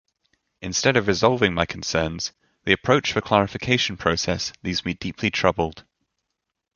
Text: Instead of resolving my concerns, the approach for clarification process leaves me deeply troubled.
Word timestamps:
Instead 0.63 0.97
of 0.97 1.05
resolving 1.05 1.53
my 1.53 1.63
concerns, 1.63 2.33
the 2.63 2.73
approach 2.73 3.13
for 3.13 3.21
clarification 3.21 3.97
process 3.97 4.51
leaves 4.63 4.83
me 4.83 4.95
deeply 4.95 5.29
troubled. 5.29 5.85